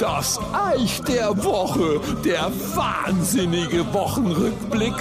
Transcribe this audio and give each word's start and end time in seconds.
Das 0.00 0.40
Eich 0.52 1.00
der 1.02 1.44
Woche, 1.44 2.00
der 2.24 2.50
wahnsinnige 2.74 3.86
Wochenrückblick. 3.92 4.94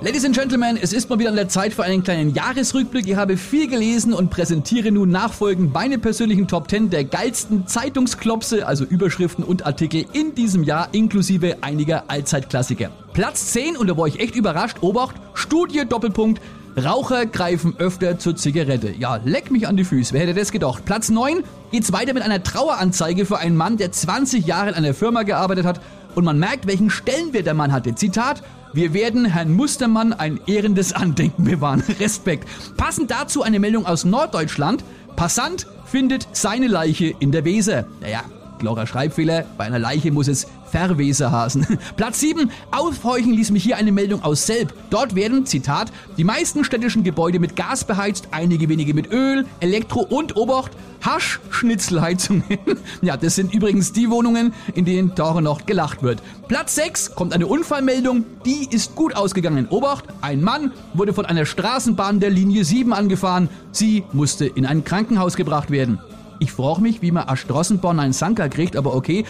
Ladies 0.00 0.24
and 0.24 0.36
Gentlemen, 0.36 0.76
es 0.76 0.92
ist 0.92 1.08
mal 1.08 1.20
wieder 1.20 1.30
an 1.30 1.36
der 1.36 1.48
Zeit 1.48 1.72
für 1.72 1.84
einen 1.84 2.02
kleinen 2.02 2.34
Jahresrückblick. 2.34 3.06
Ich 3.06 3.14
habe 3.14 3.36
viel 3.36 3.68
gelesen 3.68 4.12
und 4.12 4.30
präsentiere 4.30 4.90
nun 4.90 5.10
nachfolgend 5.10 5.72
meine 5.72 5.98
persönlichen 5.98 6.48
Top 6.48 6.68
10 6.68 6.90
der 6.90 7.04
geilsten 7.04 7.68
Zeitungsklopse, 7.68 8.66
also 8.66 8.82
Überschriften 8.82 9.44
und 9.44 9.66
Artikel 9.66 10.04
in 10.12 10.34
diesem 10.34 10.64
Jahr, 10.64 10.88
inklusive 10.90 11.58
einiger 11.60 12.04
Allzeitklassiker. 12.08 12.90
Platz 13.12 13.52
10, 13.52 13.76
und 13.76 13.86
da 13.86 13.96
war 13.96 14.08
ich 14.08 14.18
echt 14.18 14.34
überrascht, 14.34 14.78
Obacht, 14.80 15.14
Studie 15.34 15.84
Doppelpunkt, 15.88 16.40
Raucher 16.76 17.26
greifen 17.26 17.74
öfter 17.78 18.18
zur 18.18 18.34
Zigarette. 18.34 18.94
Ja, 18.98 19.16
leck 19.24 19.50
mich 19.50 19.68
an 19.68 19.76
die 19.76 19.84
Füße. 19.84 20.14
Wer 20.14 20.22
hätte 20.22 20.34
das 20.34 20.52
gedacht? 20.52 20.86
Platz 20.86 21.10
9 21.10 21.44
geht's 21.70 21.92
weiter 21.92 22.14
mit 22.14 22.22
einer 22.22 22.42
Traueranzeige 22.42 23.26
für 23.26 23.38
einen 23.38 23.56
Mann, 23.56 23.76
der 23.76 23.92
20 23.92 24.46
Jahre 24.46 24.70
in 24.70 24.74
einer 24.74 24.94
Firma 24.94 25.22
gearbeitet 25.22 25.66
hat 25.66 25.80
und 26.14 26.24
man 26.24 26.38
merkt, 26.38 26.66
welchen 26.66 26.88
Stellenwert 26.88 27.44
der 27.44 27.52
Mann 27.54 27.72
hatte. 27.72 27.94
Zitat, 27.94 28.42
wir 28.72 28.94
werden 28.94 29.26
Herrn 29.26 29.52
Mustermann 29.52 30.14
ein 30.14 30.40
ehrendes 30.46 30.94
Andenken 30.94 31.44
bewahren. 31.44 31.82
Respekt. 32.00 32.48
Passend 32.78 33.10
dazu 33.10 33.42
eine 33.42 33.60
Meldung 33.60 33.84
aus 33.84 34.06
Norddeutschland. 34.06 34.82
Passant 35.14 35.66
findet 35.84 36.26
seine 36.32 36.68
Leiche 36.68 37.12
in 37.18 37.32
der 37.32 37.44
Weser. 37.44 37.84
Naja, 38.00 38.22
klarer 38.58 38.86
Schreibfehler. 38.86 39.44
Bei 39.58 39.64
einer 39.64 39.78
Leiche 39.78 40.10
muss 40.10 40.26
es 40.26 40.46
Verweserhasen. 40.72 41.66
Platz 41.96 42.20
7. 42.20 42.50
Aufhorchen 42.70 43.32
ließ 43.32 43.50
mich 43.50 43.62
hier 43.62 43.76
eine 43.76 43.92
Meldung 43.92 44.24
aus 44.24 44.46
Selb. 44.46 44.72
Dort 44.88 45.14
werden, 45.14 45.44
Zitat, 45.44 45.92
die 46.16 46.24
meisten 46.24 46.64
städtischen 46.64 47.04
Gebäude 47.04 47.38
mit 47.38 47.56
Gas 47.56 47.84
beheizt, 47.84 48.28
einige 48.30 48.70
wenige 48.70 48.94
mit 48.94 49.12
Öl, 49.12 49.44
Elektro 49.60 50.00
und 50.00 50.34
Obacht, 50.36 50.72
Hasch-Schnitzelheizungen. 51.04 52.44
ja, 53.02 53.18
das 53.18 53.34
sind 53.34 53.52
übrigens 53.52 53.92
die 53.92 54.08
Wohnungen, 54.08 54.54
in 54.74 54.86
denen 54.86 55.14
Tore 55.14 55.42
noch 55.42 55.66
gelacht 55.66 56.02
wird. 56.02 56.22
Platz 56.48 56.74
6 56.76 57.14
kommt 57.14 57.34
eine 57.34 57.46
Unfallmeldung, 57.46 58.24
die 58.46 58.66
ist 58.70 58.94
gut 58.94 59.14
ausgegangen. 59.14 59.68
Obacht, 59.68 60.06
ein 60.22 60.42
Mann 60.42 60.72
wurde 60.94 61.12
von 61.12 61.26
einer 61.26 61.44
Straßenbahn 61.44 62.18
der 62.18 62.30
Linie 62.30 62.64
7 62.64 62.94
angefahren. 62.94 63.50
Sie 63.72 64.04
musste 64.12 64.46
in 64.46 64.64
ein 64.64 64.84
Krankenhaus 64.84 65.36
gebracht 65.36 65.70
werden. 65.70 65.98
Ich 66.42 66.50
frage 66.50 66.80
mich, 66.80 67.02
wie 67.02 67.12
man 67.12 67.28
aus 67.28 67.38
Strassenborn 67.38 68.00
einen 68.00 68.12
Sanker 68.12 68.48
kriegt, 68.48 68.74
aber 68.74 68.96
okay. 68.96 69.24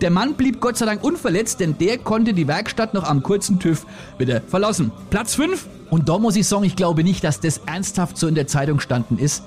Der 0.00 0.10
Mann 0.10 0.32
blieb 0.32 0.62
Gott 0.62 0.78
sei 0.78 0.86
Dank 0.86 1.04
unverletzt, 1.04 1.60
denn 1.60 1.76
der 1.76 1.98
konnte 1.98 2.32
die 2.32 2.48
Werkstatt 2.48 2.94
noch 2.94 3.04
am 3.04 3.22
kurzen 3.22 3.58
TÜV 3.58 3.84
wieder 4.16 4.40
verlassen. 4.40 4.90
Platz 5.10 5.34
5. 5.34 5.66
Und 5.90 6.08
da 6.08 6.18
muss 6.18 6.36
ich 6.36 6.48
sagen, 6.48 6.64
ich 6.64 6.74
glaube 6.74 7.04
nicht, 7.04 7.22
dass 7.22 7.38
das 7.38 7.58
ernsthaft 7.66 8.16
so 8.16 8.28
in 8.28 8.34
der 8.34 8.46
Zeitung 8.46 8.80
standen 8.80 9.18
ist. 9.18 9.42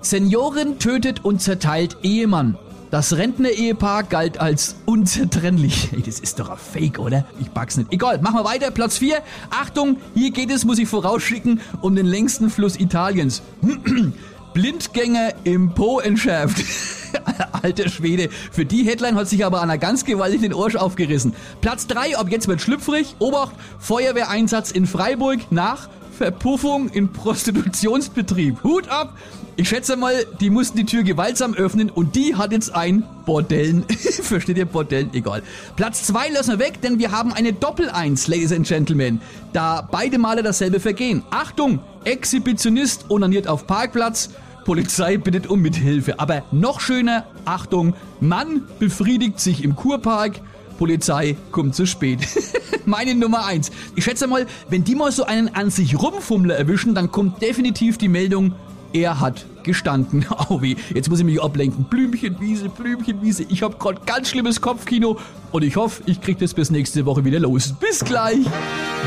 Seniorin 0.00 0.80
tötet 0.80 1.24
und 1.24 1.40
zerteilt 1.40 1.98
Ehemann. 2.02 2.58
Das 2.90 3.16
Rentner-Ehepaar 3.16 4.02
galt 4.02 4.38
als 4.38 4.74
unzertrennlich. 4.86 5.92
Hey, 5.92 6.02
das 6.02 6.18
ist 6.18 6.40
doch 6.40 6.50
ein 6.50 6.58
Fake, 6.58 6.98
oder? 6.98 7.24
Ich 7.40 7.54
pack's 7.54 7.76
nicht. 7.76 7.92
Egal, 7.92 8.20
machen 8.22 8.38
wir 8.38 8.44
weiter. 8.44 8.72
Platz 8.72 8.98
4. 8.98 9.18
Achtung, 9.50 9.98
hier 10.14 10.32
geht 10.32 10.50
es, 10.50 10.64
muss 10.64 10.78
ich 10.78 10.88
vorausschicken, 10.88 11.60
um 11.80 11.94
den 11.94 12.06
längsten 12.06 12.50
Fluss 12.50 12.74
Italiens. 12.74 13.40
Blindgänger 14.54 15.34
im 15.44 15.74
Po 15.74 16.00
entschärft. 16.00 16.64
Alter 17.62 17.88
Schwede. 17.88 18.28
Für 18.50 18.64
die 18.64 18.84
Headline 18.84 19.16
hat 19.16 19.28
sich 19.28 19.44
aber 19.44 19.60
einer 19.60 19.78
ganz 19.78 20.04
gewaltig 20.04 20.40
den 20.40 20.54
Arsch 20.54 20.76
aufgerissen. 20.76 21.34
Platz 21.60 21.86
3, 21.86 22.16
ab 22.16 22.28
jetzt 22.30 22.48
wird 22.48 22.60
schlüpfrig. 22.60 23.16
Obacht, 23.18 23.54
Feuerwehreinsatz 23.78 24.70
in 24.70 24.86
Freiburg 24.86 25.40
nach 25.50 25.88
Verpuffung 26.16 26.88
in 26.88 27.12
Prostitutionsbetrieb. 27.12 28.62
Hut 28.62 28.88
ab! 28.88 29.16
Ich 29.56 29.68
schätze 29.68 29.96
mal, 29.96 30.26
die 30.40 30.50
mussten 30.50 30.78
die 30.78 30.84
Tür 30.84 31.04
gewaltsam 31.04 31.54
öffnen 31.54 31.88
und 31.88 32.16
die 32.16 32.34
hat 32.34 32.50
jetzt 32.50 32.74
ein 32.74 33.04
Bordellen. 33.24 33.84
Versteht 34.22 34.58
ihr 34.58 34.64
Bordellen? 34.64 35.10
Egal. 35.12 35.42
Platz 35.76 36.02
2 36.04 36.30
lassen 36.30 36.58
wir 36.58 36.58
weg, 36.58 36.80
denn 36.80 36.98
wir 36.98 37.12
haben 37.12 37.32
eine 37.32 37.52
Doppel-Eins, 37.52 38.26
Ladies 38.26 38.52
and 38.52 38.66
Gentlemen. 38.66 39.20
Da 39.52 39.86
beide 39.88 40.18
Male 40.18 40.42
dasselbe 40.42 40.80
Vergehen. 40.80 41.22
Achtung! 41.30 41.78
Exhibitionist 42.04 43.10
onaniert 43.10 43.46
auf 43.46 43.66
Parkplatz. 43.66 44.30
Polizei 44.64 45.16
bittet 45.18 45.46
um 45.46 45.60
Mithilfe. 45.60 46.18
Aber 46.18 46.42
noch 46.52 46.80
schöner, 46.80 47.24
Achtung, 47.44 47.94
Mann 48.20 48.62
befriedigt 48.78 49.40
sich 49.40 49.62
im 49.62 49.76
Kurpark. 49.76 50.40
Polizei 50.78 51.36
kommt 51.52 51.74
zu 51.74 51.86
spät. 51.86 52.20
Meine 52.84 53.14
Nummer 53.14 53.46
eins. 53.46 53.70
Ich 53.94 54.04
schätze 54.04 54.26
mal, 54.26 54.46
wenn 54.68 54.84
die 54.84 54.94
mal 54.94 55.12
so 55.12 55.24
einen 55.24 55.54
an 55.54 55.70
sich 55.70 56.00
Rumfummler 56.00 56.56
erwischen, 56.56 56.94
dann 56.94 57.12
kommt 57.12 57.40
definitiv 57.40 57.96
die 57.96 58.08
Meldung, 58.08 58.54
er 58.92 59.20
hat 59.20 59.46
gestanden. 59.62 60.26
Oh 60.48 60.60
weh, 60.60 60.76
jetzt 60.94 61.08
muss 61.08 61.20
ich 61.20 61.24
mich 61.24 61.42
ablenken. 61.42 61.84
Blümchenwiese, 61.84 62.68
Blümchenwiese. 62.68 63.44
Ich 63.48 63.62
habe 63.62 63.76
gerade 63.76 64.00
ganz 64.04 64.28
schlimmes 64.28 64.60
Kopfkino 64.60 65.18
und 65.52 65.62
ich 65.62 65.76
hoffe, 65.76 66.02
ich 66.06 66.20
kriege 66.20 66.40
das 66.40 66.54
bis 66.54 66.70
nächste 66.70 67.06
Woche 67.06 67.24
wieder 67.24 67.40
los. 67.40 67.74
Bis 67.80 68.04
gleich. 68.04 68.44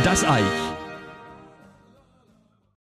Das 0.04 0.24
Eich 0.24 0.44